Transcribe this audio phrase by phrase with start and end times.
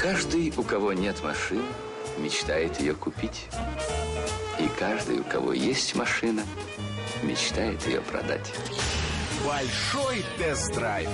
[0.00, 1.62] Каждый, у кого нет машины,
[2.16, 3.48] мечтает ее купить.
[4.58, 6.42] И каждый, у кого есть машина,
[7.22, 8.50] мечтает ее продать.
[9.46, 11.08] Большой тест-драйв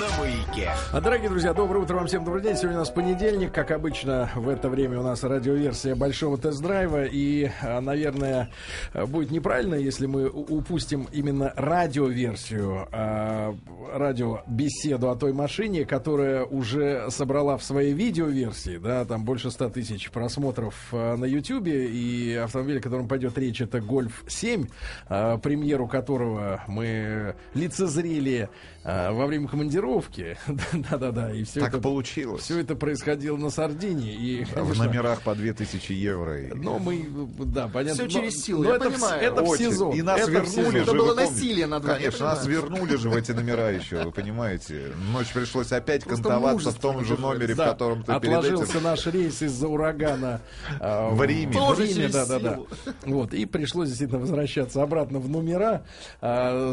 [0.00, 0.70] на маяке.
[0.92, 2.56] А, дорогие друзья, доброе утро вам всем, добрый день.
[2.56, 7.04] Сегодня у нас понедельник, как обычно, в это время у нас радиоверсия большого тест-драйва.
[7.04, 8.50] И, а, наверное,
[8.92, 13.54] будет неправильно, если мы упустим именно радиоверсию, а,
[13.92, 20.10] радиобеседу о той машине, которая уже собрала в своей видеоверсии, да, там больше 100 тысяч
[20.10, 24.66] просмотров а, на YouTube, и автомобиль, о котором пойдет речь, это Гольф 7,
[25.06, 28.48] премьеру которого мы лицезрели
[28.82, 30.38] а, во время командировки.
[30.72, 31.32] Да-да-да.
[31.32, 32.42] И все так это, получилось.
[32.42, 34.14] Все это происходило на Сардинии.
[34.14, 36.38] И, конечно, в номерах по 2000 евро.
[36.54, 37.06] Но мы,
[37.38, 38.08] да, понятно.
[38.08, 39.22] Все через силу, я это, понимаю.
[39.22, 39.94] Это в сезон.
[39.94, 40.78] И нас это вернули же.
[40.78, 41.98] Это было насилие над вами.
[41.98, 44.92] Конечно, нас вернули же в эти номера еще, вы понимаете.
[45.12, 48.82] Ночь пришлось опять Просто кантоваться в том же номере, да, в котором ты Отложился этим...
[48.84, 50.40] наш рейс из-за урагана
[50.80, 51.52] э, в Риме.
[51.52, 52.60] В Риме, да-да-да.
[53.04, 55.82] Вот, и пришлось действительно возвращаться обратно в номера
[56.20, 56.72] э,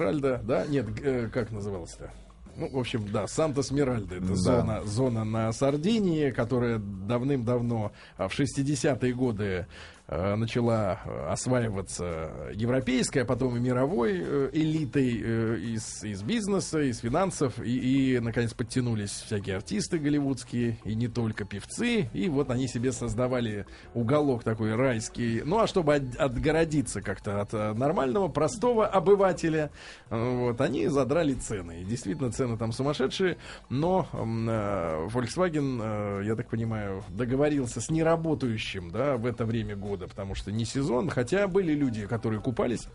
[0.00, 2.10] Санта-Эсмеральда, да, нет, э, как называлось-то?
[2.56, 4.16] Ну, в общем, да, Санта-Смиральда.
[4.16, 4.34] Это да.
[4.34, 9.66] зона, зона на Сардинии, которая давным-давно, а, в 60-е годы,
[10.10, 18.14] начала э, осваиваться европейская, потом и мировой э, элитой из, из бизнеса, из финансов, и,
[18.14, 23.66] и, наконец, подтянулись всякие артисты голливудские, и не только певцы, и вот они себе создавали
[23.94, 29.70] уголок такой райский, ну, а чтобы от, отгородиться как-то от нормального, простого обывателя,
[30.08, 33.36] вот, они задрали цены, и действительно, цены там сумасшедшие,
[33.68, 40.34] но Volkswagen, я так понимаю, договорился с неработающим, да, в это время года, года, потому
[40.34, 42.86] что не сезон, хотя были люди, которые купались.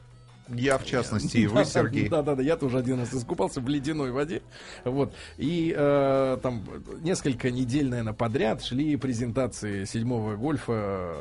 [0.47, 2.07] Я, в частности, и вы, Сергей.
[2.07, 4.41] Да, да, да, я тоже один раз искупался в ледяной воде.
[4.83, 5.13] Вот.
[5.37, 6.63] И э, там
[7.01, 11.15] несколько недель, наверное, подряд шли презентации седьмого гольфа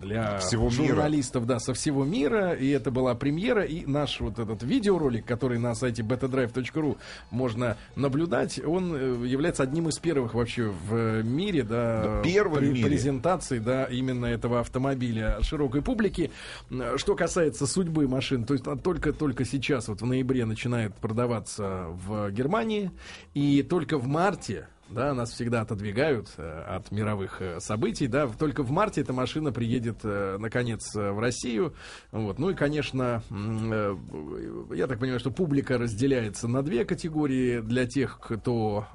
[0.00, 1.54] для всего журналистов, мира.
[1.54, 2.52] да, со всего мира.
[2.52, 3.62] И это была премьера.
[3.64, 6.96] И наш вот этот видеоролик, который на сайте betadrive.ru
[7.30, 12.86] можно наблюдать, он э, является одним из первых вообще в мире, да, Первый при, мире.
[12.86, 16.30] презентаций, да, именно этого автомобиля широкой публики.
[16.96, 22.90] Что касается судьбы машин, то есть только-только сейчас, вот в ноябре начинает продаваться в Германии,
[23.34, 28.62] и только в марте да, нас всегда отодвигают э, от мировых э, событий, да, только
[28.62, 31.74] в марте эта машина приедет, э, наконец, в Россию,
[32.10, 33.22] вот, ну и, конечно,
[34.74, 38.86] я так понимаю, что публика разделяется на две категории, для тех, кто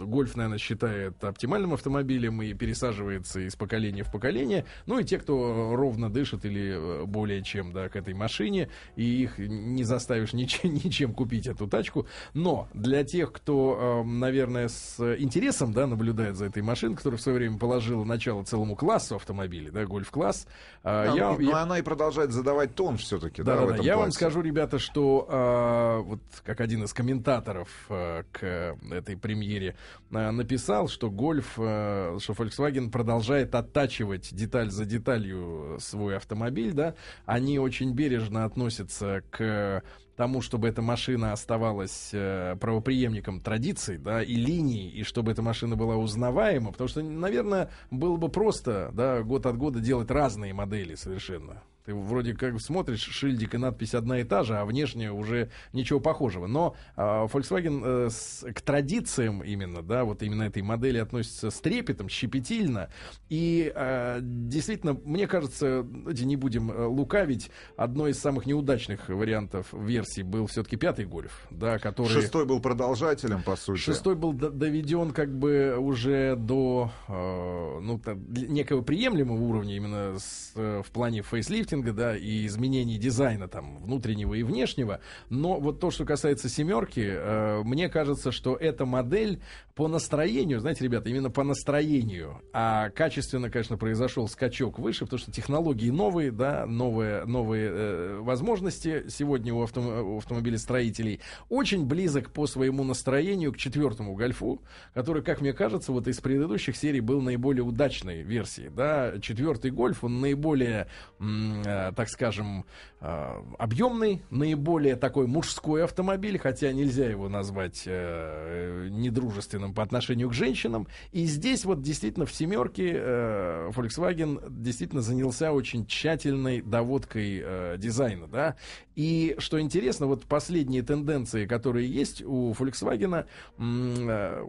[0.00, 5.74] гольф, наверное, считает оптимальным автомобилем и пересаживается из поколения в поколение, ну и те, кто
[5.74, 11.12] ровно дышит или более чем, да, к этой машине, и их не заставишь ничем, ничем
[11.12, 16.62] купить эту тачку, но для тех, кто, наверное, с с интересом, да, наблюдает за этой
[16.62, 20.46] машиной, которая в свое время положила начало целому классу автомобилей, да, гольф-класс.
[20.82, 21.62] А, я, но я...
[21.62, 23.82] она и продолжает задавать тон все-таки, да, да, да, да.
[23.82, 29.76] Я вам скажу, ребята, что а, вот как один из комментаторов а, к этой премьере
[30.12, 36.94] а, написал, что гольф, а, что Volkswagen продолжает оттачивать деталь за деталью свой автомобиль, да,
[37.26, 39.82] они очень бережно относятся к
[40.16, 45.76] тому, чтобы эта машина оставалась э, правоприемником традиций, да, и линий, и чтобы эта машина
[45.76, 50.94] была узнаваема, потому что, наверное, было бы просто, да, год от года делать разные модели
[50.94, 51.62] совершенно.
[51.84, 56.00] Ты вроде как смотришь шильдик и надпись одна и та же, а внешне уже ничего
[56.00, 56.46] похожего.
[56.46, 61.60] Но э, Volkswagen э, с, к традициям именно, да, вот именно этой модели относится с
[61.60, 62.88] трепетом, щепетильно.
[63.28, 69.66] И э, действительно, мне кажется, давайте не будем э, лукавить, одной из самых неудачных вариантов
[69.74, 72.08] версии был все-таки пятый Гольф, да, который...
[72.08, 73.80] Шестой был продолжателем, по сути.
[73.80, 80.82] Шестой был доведен как бы уже до э, ну, некого приемлемого уровня именно с, э,
[80.82, 85.00] в плане фейслифтинга, маркетинга, да, и изменений дизайна там внутреннего и внешнего.
[85.28, 89.40] Но вот то, что касается семерки, э, мне кажется, что эта модель
[89.74, 95.32] по настроению, знаете, ребята, именно по настроению, а качественно, конечно, произошел скачок выше, потому что
[95.32, 101.20] технологии новые, да, новые, новые э, возможности сегодня у, авто, у автомобилестроителей.
[101.48, 104.62] Очень близок по своему настроению к четвертому гольфу,
[104.94, 110.04] который, как мне кажется, вот из предыдущих серий был наиболее удачной версией, да, четвертый гольф,
[110.04, 110.86] он наиболее
[111.18, 112.64] м- э, так скажем,
[113.00, 120.34] э, объемный, наиболее такой мужской автомобиль, хотя нельзя его назвать э, недружественным по отношению к
[120.34, 120.86] женщинам.
[121.12, 128.56] И здесь вот действительно в семерке Volkswagen действительно занялся очень тщательной доводкой дизайна, да.
[128.94, 133.26] И что интересно, вот последние тенденции, которые есть у Volkswagen,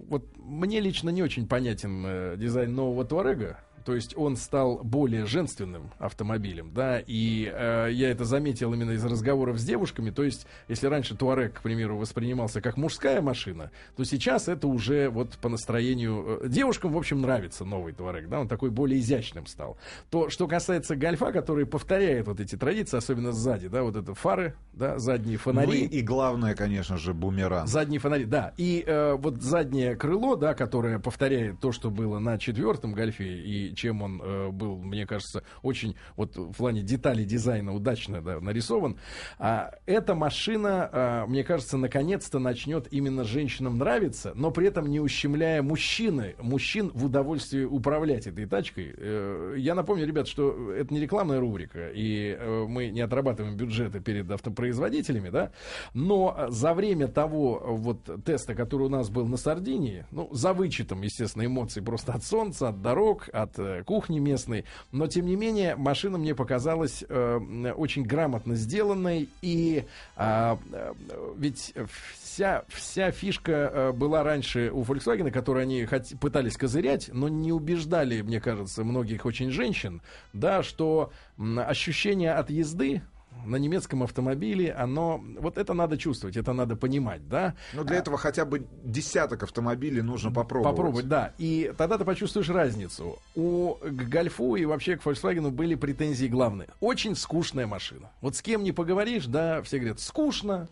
[0.08, 5.92] вот мне лично не очень понятен дизайн нового Туарега, то есть он стал более женственным
[6.00, 10.88] автомобилем, да, и э, я это заметил именно из разговоров с девушками, то есть если
[10.88, 16.40] раньше Туарек, к примеру, воспринимался как мужская машина, то сейчас это уже вот по настроению
[16.42, 19.78] э, девушкам, в общем, нравится новый Туарек, да, он такой более изящным стал.
[20.10, 24.56] То, что касается Гольфа, который повторяет вот эти традиции, особенно сзади, да, вот это фары,
[24.74, 25.68] да, задние фонари.
[25.68, 27.68] Ну и, и главное, конечно же, бумеранг.
[27.68, 32.40] Задние фонари, да, и э, вот заднее крыло, да, которое повторяет то, что было на
[32.40, 37.74] четвертом Гольфе и чем он э, был, мне кажется, очень вот в плане деталей дизайна
[37.74, 38.98] удачно да, нарисован.
[39.38, 45.00] А, эта машина, а, мне кажется, наконец-то начнет именно женщинам нравиться, но при этом не
[45.00, 48.94] ущемляя мужчины, мужчин в удовольствии управлять этой тачкой.
[48.98, 54.00] Э, я напомню, ребят, что это не рекламная рубрика, и э, мы не отрабатываем бюджеты
[54.00, 55.52] перед автопроизводителями, да,
[55.94, 61.02] но за время того вот теста, который у нас был на Сардинии, ну, за вычетом,
[61.02, 64.66] естественно, эмоций просто от солнца, от дорог, от э, кухни местной.
[64.92, 69.30] Но, тем не менее, машина мне показалась э, очень грамотно сделанной.
[69.42, 69.86] И
[70.16, 70.94] а, э,
[71.38, 71.74] ведь
[72.22, 77.52] вся, вся фишка э, была раньше у Volkswagen, которую они хот- пытались козырять, но не
[77.52, 80.02] убеждали, мне кажется, многих очень женщин,
[80.34, 83.02] да, что ощущение от езды
[83.46, 87.56] на немецком автомобиле, оно, вот это надо чувствовать, это надо понимать, да.
[87.74, 90.76] Но для а, этого хотя бы десяток автомобилей нужно попробовать.
[90.76, 91.34] Попробовать, да.
[91.38, 93.20] И тогда ты почувствуешь разницу.
[93.36, 96.70] У к Гольфу и вообще к Volkswagen были претензии главные.
[96.80, 98.12] Очень скучная машина.
[98.22, 100.68] Вот с кем не поговоришь, да, все говорят, скучно,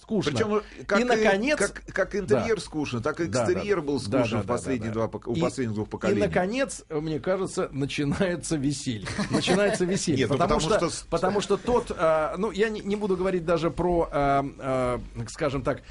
[0.00, 0.32] скучно.
[0.32, 1.58] Причем, как и, наконец...
[1.58, 2.60] Как, как интерьер да.
[2.60, 5.34] скучно, так и экстерьер да, был скучен да, да, в последние да, да, два, у
[5.34, 6.20] и, последних двух поколений.
[6.20, 9.06] И, наконец, мне кажется, начинается веселье.
[9.30, 10.20] Начинается веселье.
[10.20, 11.92] Нет, ну потому, потому, что, потому что тот...
[11.96, 15.82] А, ну, я не, не буду говорить даже про, а, а, скажем так,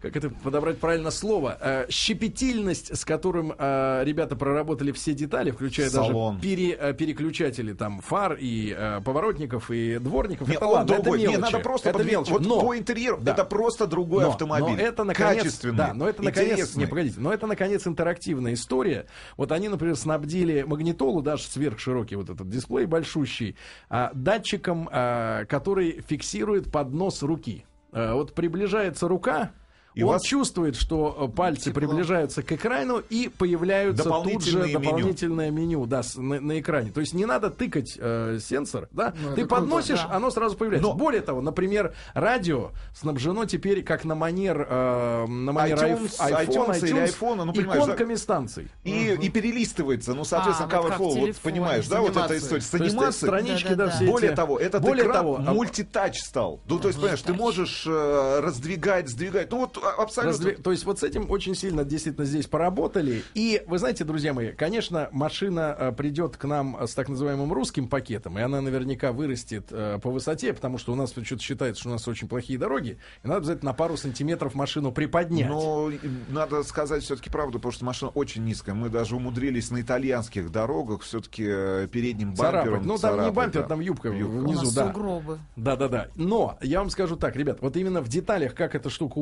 [0.00, 5.90] как это подобрать правильно слово, э, щепетильность, с которым э, ребята проработали все детали, включая
[5.90, 6.36] Салон.
[6.36, 10.48] даже пере, э, переключатели там фар и э, поворотников и дворников.
[10.48, 11.18] Не, это ладно, другой.
[11.18, 11.36] это мелочи.
[11.36, 12.30] Не, надо просто это мелочи.
[12.30, 13.32] Вот но, по интерьеру да.
[13.32, 14.76] это просто другой но, автомобиль.
[14.76, 16.80] Но это наконец, Качественный, да, но это наконец, интересный.
[16.80, 19.06] не, погодите, но это наконец интерактивная история.
[19.36, 23.56] Вот они, например, снабдили магнитолу, даже сверхширокий вот этот дисплей большущий,
[23.90, 27.64] э, датчиком, э, который фиксирует поднос руки.
[27.92, 29.52] Э, вот приближается рука,
[29.98, 30.22] и он вас...
[30.22, 31.80] чувствует, что э, пальцы Тепло.
[31.80, 34.78] приближаются к экрану и появляются тут же меню.
[34.78, 36.92] дополнительное меню да, на, на экране.
[36.92, 39.12] То есть не надо тыкать э, сенсор, да?
[39.20, 40.16] Ну, Ты подносишь, круто, да.
[40.16, 40.88] оно сразу появляется.
[40.88, 40.94] Но...
[40.94, 46.80] Более того, например, радио снабжено теперь как на манер, э, на манер iTunes, iPhone, iTunes,
[46.80, 48.20] iTunes, iPhone ну, иконками да?
[48.20, 48.68] станций.
[48.84, 49.22] И, угу.
[49.22, 52.60] и перелистывается, ну, соответственно, а, cover вот понимаешь, да, вот эта история.
[52.60, 53.28] С анимацией.
[53.30, 54.06] Странички, да, да, да.
[54.06, 56.60] Более того, этот Более экран того, а мультитач стал.
[56.68, 59.50] Ну, то есть, понимаешь, ты можешь э, раздвигать, сдвигать.
[59.50, 60.32] Ну, вот абсолютно.
[60.32, 60.62] Раздвиг...
[60.62, 63.22] То есть вот с этим очень сильно действительно здесь поработали.
[63.34, 67.88] И вы знаете, друзья мои, конечно, машина э, придет к нам с так называемым русским
[67.88, 71.90] пакетом, и она наверняка вырастет э, по высоте, потому что у нас что-то считается, что
[71.90, 75.48] у нас очень плохие дороги, и надо обязательно на пару сантиметров машину приподнять.
[75.48, 75.90] Но
[76.28, 78.74] надо сказать все-таки правду, потому что машина очень низкая.
[78.74, 82.86] Мы даже умудрились на итальянских дорогах все-таки э, передним бампером царапать.
[82.86, 83.68] Ну, там не бампер, да.
[83.68, 84.38] там юбка, юбка.
[84.38, 84.86] внизу, да.
[84.86, 85.38] Сугробы.
[85.56, 86.08] Да, да, да.
[86.14, 89.18] Но я вам скажу так, ребят, вот именно в деталях, как эта штука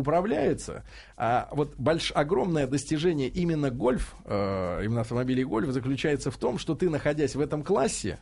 [0.57, 0.85] управляется,
[1.17, 6.75] а вот больш, огромное достижение именно гольф, э, именно автомобилей гольф заключается в том, что
[6.75, 8.19] ты, находясь в этом классе,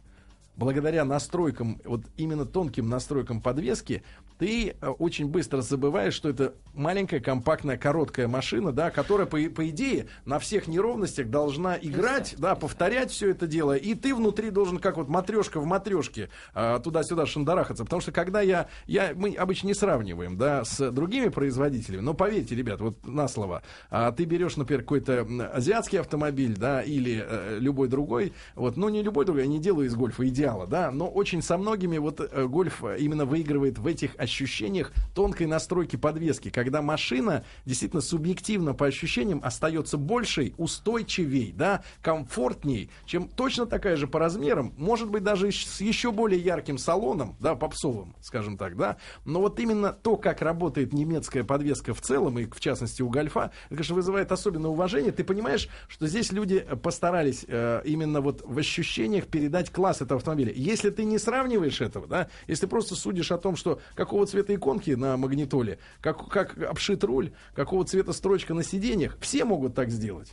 [0.56, 4.02] благодаря настройкам, вот именно тонким настройкам подвески,
[4.38, 9.68] ты э, очень быстро забываешь, что это маленькая, компактная, короткая машина, да, которая, по, по
[9.68, 14.78] идее, на всех неровностях должна играть, да, повторять все это дело, и ты внутри должен,
[14.78, 19.68] как вот матрешка в матрешке, э, туда-сюда шандарахаться, потому что когда я, я, мы обычно
[19.68, 24.56] не сравниваем, да, с другими производителями, но поверьте, ребят, вот на слово, а ты берешь,
[24.56, 29.48] например, какой-то азиатский автомобиль, да, или э, любой другой, вот, ну, не любой другой, я
[29.48, 33.24] не делаю из гольфа идеально, идеала, да, но очень со многими вот э, гольф именно
[33.24, 40.54] выигрывает в этих ощущениях тонкой настройки подвески, когда машина действительно субъективно по ощущениям остается большей,
[40.58, 46.40] устойчивей, да, комфортней, чем точно такая же по размерам, может быть даже с еще более
[46.40, 51.94] ярким салоном, да, попсовым, скажем так, да, но вот именно то, как работает немецкая подвеска
[51.94, 55.12] в целом, и в частности у гольфа, это, конечно, вызывает особенное уважение.
[55.12, 60.33] Ты понимаешь, что здесь люди постарались э, именно вот в ощущениях передать класс этого автомобиля
[60.34, 60.52] автомобиля.
[60.54, 64.90] Если ты не сравниваешь этого, да, если просто судишь о том, что какого цвета иконки
[64.90, 70.32] на магнитоле, как, как обшит руль, какого цвета строчка на сиденьях, все могут так сделать.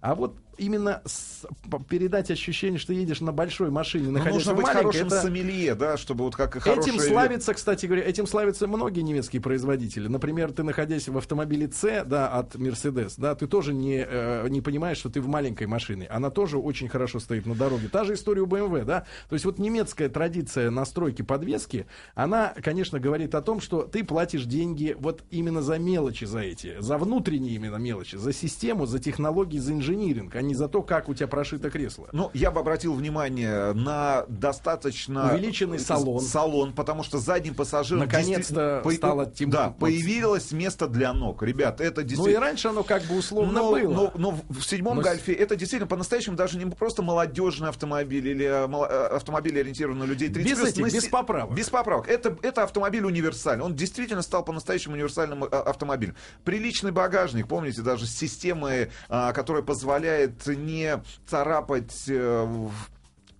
[0.00, 1.46] А вот именно с,
[1.88, 5.20] передать ощущение, что едешь на большой машине, Ну, находясь нужно в быть маленькой, хорошим это-
[5.22, 6.94] сомелье, да, чтобы вот как и хорошие...
[6.94, 10.08] Этим славятся, кстати говоря, этим славятся многие немецкие производители.
[10.08, 14.60] Например, ты находясь в автомобиле C, да, от Mercedes, да, ты тоже не, э, не
[14.60, 16.06] понимаешь, что ты в маленькой машине.
[16.06, 17.88] Она тоже очень хорошо стоит на дороге.
[17.88, 19.06] Та же история у BMW, да.
[19.28, 24.44] То есть вот немецкая традиция настройки подвески, она, конечно, говорит о том, что ты платишь
[24.44, 29.58] деньги вот именно за мелочи за эти, за внутренние именно мелочи, за систему, за технологии,
[29.58, 32.08] за инжиниринг, а не за то, как у тебя прошито кресло.
[32.12, 35.32] Ну, я бы обратил внимание на достаточно...
[35.34, 36.20] Увеличенный салон.
[36.20, 38.00] Салон, потому что задним пассажирам...
[38.04, 41.42] Наконец-то действительно стало тем- Да, появилось место для ног.
[41.42, 42.40] Ребят, это Ну и действительно...
[42.40, 43.92] раньше оно как бы условно но, было.
[43.92, 48.46] но- но в седьмом Но гольфе это действительно по-настоящему даже не просто молодежный автомобиль или
[48.46, 51.54] э, э, автомобиль ориентированный на людей 30 Без плюс, этих, на без поправок.
[51.56, 52.08] Без поправок.
[52.08, 53.64] Это, это автомобиль универсальный.
[53.64, 56.14] Он действительно стал по-настоящему универсальным э, автомобилем.
[56.44, 62.68] Приличный багажник, помните, даже с системой, которая позволяет не царапать э,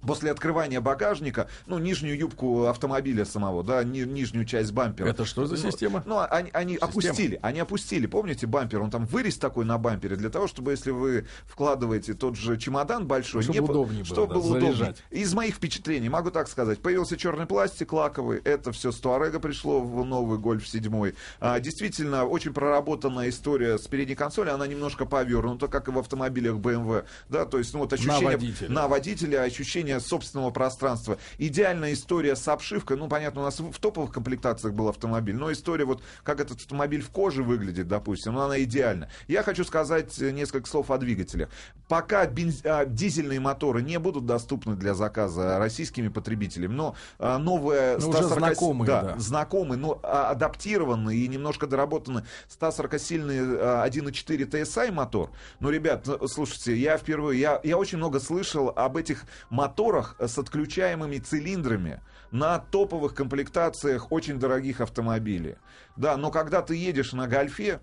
[0.06, 5.08] После открывания багажника, ну, нижнюю юбку автомобиля самого, да, ни- нижнюю часть бампера.
[5.08, 6.02] Это что за Ну, система?
[6.06, 10.30] Ну, они, они опустили, они опустили, помните, бампер, он там вырез такой на бампере, для
[10.30, 14.34] того, чтобы, если вы вкладываете тот же чемодан большой, Чтобы не удобнее было, чтобы да,
[14.34, 14.72] было удобнее.
[14.72, 15.02] заряжать.
[15.10, 19.80] Из моих впечатлений, могу так сказать, появился черный пластик лаковый, это все с Туарега пришло
[19.80, 21.12] в новый Гольф 7.
[21.40, 26.54] А, действительно, очень проработанная история с передней консоли, она немножко повернута, как и в автомобилях
[26.56, 28.24] BMW, да, то есть, ну, вот ощущение...
[28.30, 28.68] водителя.
[28.70, 31.18] На водителя, ощущение собственного пространства.
[31.38, 35.84] Идеальная история с обшивкой, ну, понятно, у нас в топовых комплектациях был автомобиль, но история
[35.84, 39.10] вот, как этот автомобиль в коже выглядит, допустим, ну, она идеальна.
[39.26, 41.48] Я хочу сказать э, несколько слов о двигателях.
[41.88, 47.98] Пока бенз- а, дизельные моторы не будут доступны для заказа российскими потребителями, но а, новая...
[47.98, 49.18] Ну, уже 140 знакомые, да, да.
[49.18, 55.30] знакомый, но а, адаптированный и немножко доработанный 140-сильный а, 1.4 TSI мотор.
[55.60, 59.77] Ну, ребят, ну, слушайте, я впервые, я, я очень много слышал об этих моторах
[60.18, 62.00] с отключаемыми цилиндрами
[62.32, 65.56] на топовых комплектациях очень дорогих автомобилей.
[65.96, 67.80] Да, но когда ты едешь на гольфе,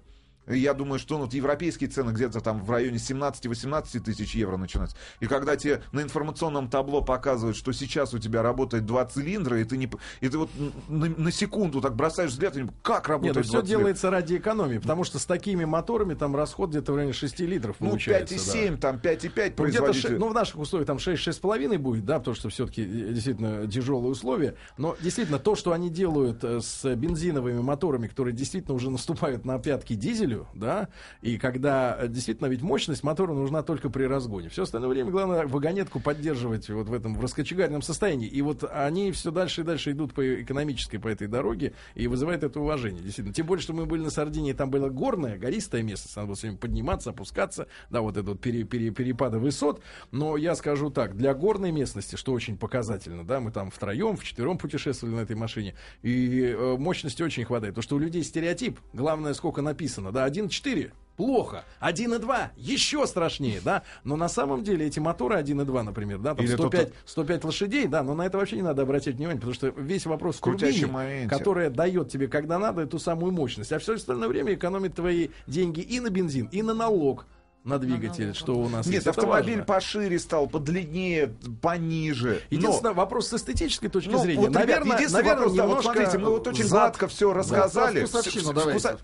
[0.47, 4.95] я думаю, что ну, европейские цены где-то там в районе 17-18 тысяч евро начинаются.
[5.19, 9.63] И когда тебе на информационном табло показывают, что сейчас у тебя работает два цилиндра, и
[9.63, 9.89] ты, не,
[10.21, 10.49] и ты вот
[10.87, 13.77] на, на секунду так бросаешь взгляд, и как Нет, работает ну два все цилиндра?
[13.79, 17.75] делается ради экономии, потому что с такими моторами там расход где-то в районе 6 литров
[17.79, 18.35] Ну, получается.
[18.35, 20.01] 5,7, там 5,5 Ну, производитель.
[20.09, 24.55] ше- ну, в наших условиях там 6-6,5 будет, да, потому что все-таки действительно тяжелые условия.
[24.77, 29.59] Но действительно, то, что они делают э, с бензиновыми моторами, которые действительно уже наступают на
[29.59, 30.89] пятки дизелю, да,
[31.21, 34.49] и когда э, действительно ведь мощность мотора нужна только при разгоне.
[34.49, 38.27] Все остальное время главное вагонетку поддерживать вот в этом в раскочегаренном состоянии.
[38.27, 42.43] И вот они все дальше и дальше идут по экономической по этой дороге и вызывает
[42.43, 43.01] это уважение.
[43.01, 43.33] Действительно.
[43.33, 46.57] Тем более, что мы были на Сардинии, там было горное, гористое место, надо было сегодня
[46.59, 49.81] подниматься, опускаться, да, вот это пере- пере- перепады высот.
[50.11, 54.57] Но я скажу так, для горной местности, что очень показательно, да, мы там втроем, вчетвером
[54.57, 57.73] путешествовали на этой машине, и э, мощности очень хватает.
[57.73, 61.63] Потому что у людей стереотип, главное, сколько написано, да, 1.4, плохо.
[61.81, 63.83] 1.2 еще страшнее, да.
[64.03, 68.03] Но на самом деле эти моторы 1.2, например, да, там Или 105, 105 лошадей, да,
[68.03, 70.91] но на это вообще не надо обращать внимание, потому что весь вопрос в Крутящем турбине,
[70.93, 71.29] моменте.
[71.29, 73.71] которая дает тебе, когда надо, эту самую мощность.
[73.71, 77.25] А все остальное время экономит твои деньги и на бензин, и на налог
[77.63, 79.07] на двигатель, что у нас Нет, есть.
[79.07, 79.65] Автомобиль важно.
[79.65, 82.41] пошире стал, подлиннее, пониже.
[82.51, 84.39] Но- Единственное, вопрос с эстетической точки Ну, зрения.
[84.41, 87.33] вот, ребят, наверное, единственный наверное, вопрос, да, вот смотрите, мы вот очень зад- гладко все
[87.33, 88.01] рассказали.
[88.01, 88.79] за вкусовщину вс- давайте.
[88.87, 88.99] вкуса-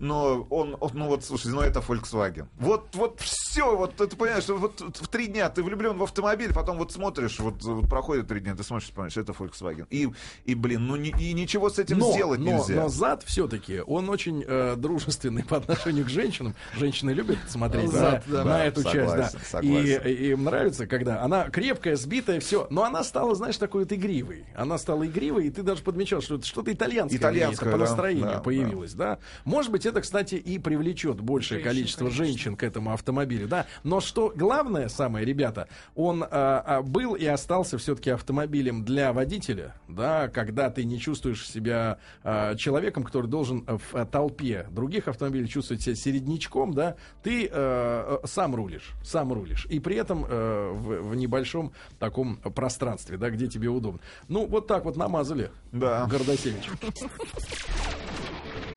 [0.00, 2.46] Но он, он- ну вот, слушайте, ну это Volkswagen.
[2.58, 6.78] Вот, вот все, вот ты понимаешь, вот в три дня ты влюблен в автомобиль, потом
[6.78, 9.86] вот смотришь, вот, вот проходит три дня, ты смотришь, понимаешь, это Volkswagen.
[9.90, 10.08] И,
[10.46, 12.74] и блин, ну ни- и ничего с этим но, сделать но, нельзя.
[12.76, 16.54] но зад все-таки, он очень э, дружественный по отношению к женщинам.
[16.74, 18.44] Женщины любят смотреть Зад, на, да.
[18.44, 19.34] на Да, эту согласен, часть.
[19.34, 19.40] Да.
[19.44, 20.02] Согласен.
[20.06, 22.66] и им нравится, когда она крепкая, сбитая, все.
[22.70, 24.46] Но она стала, знаешь, такой вот игривой.
[24.56, 27.90] Она стала игривой, и ты даже подмечал, что это что-то итальянское, Итальянское, это по да,
[27.90, 28.94] настроению да, появилось.
[28.94, 29.18] Да.
[29.44, 33.46] Может быть, это, кстати, и привлечет большее количество женщин к этому автомобилю.
[33.46, 33.66] Да.
[33.84, 39.74] Но что главное самое, ребята, он а, а, был и остался все-таки автомобилем для водителя,
[39.88, 45.48] да, когда ты не чувствуешь себя а, человеком, который должен в а, толпе других автомобилей
[45.48, 49.66] чувствовать себя середнячком, да, ты а, сам рулишь, сам рулишь.
[49.66, 54.00] И при этом а, в, в небольшом таком пространстве, да, где тебе удобно.
[54.28, 56.06] Ну, вот так вот намазали Да.
[56.06, 56.70] Гордосевич.